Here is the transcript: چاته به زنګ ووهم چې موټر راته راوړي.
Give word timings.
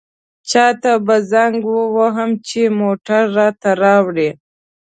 چاته 0.49 0.93
به 1.05 1.15
زنګ 1.31 1.57
ووهم 1.73 2.31
چې 2.47 2.61
موټر 2.79 3.23
راته 3.37 3.69
راوړي. 3.83 4.29